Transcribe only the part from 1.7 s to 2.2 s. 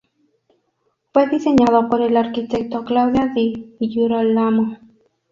por el